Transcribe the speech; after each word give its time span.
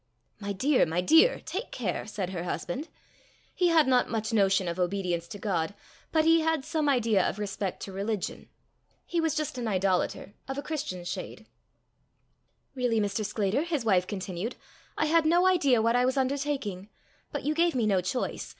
"My 0.39 0.51
dear! 0.51 0.83
my 0.87 0.99
dear! 0.99 1.41
take 1.45 1.69
care," 1.71 2.07
said 2.07 2.31
her 2.31 2.43
husband. 2.45 2.87
He 3.53 3.67
had 3.67 3.85
not 3.87 4.09
much 4.09 4.33
notion 4.33 4.67
of 4.67 4.79
obedience 4.79 5.27
to 5.27 5.37
God, 5.37 5.75
but 6.11 6.25
he 6.25 6.39
had 6.41 6.65
some 6.65 6.89
idea 6.89 7.23
of 7.23 7.37
respect 7.37 7.83
to 7.83 7.91
religion. 7.91 8.49
He 9.05 9.21
was 9.21 9.35
just 9.35 9.59
an 9.59 9.67
idolater 9.67 10.33
of 10.47 10.57
a 10.57 10.63
Christian 10.63 11.05
shade. 11.05 11.45
"Really, 12.73 12.99
Mr. 12.99 13.23
Sclater," 13.23 13.61
his 13.61 13.85
wife 13.85 14.07
continued, 14.07 14.55
"I 14.97 15.05
had 15.05 15.23
no 15.23 15.45
idea 15.45 15.83
what 15.83 15.95
I 15.95 16.03
was 16.05 16.17
undertaking. 16.17 16.89
But 17.31 17.43
you 17.43 17.53
gave 17.53 17.75
me 17.75 17.85
no 17.85 18.01
choice. 18.01 18.49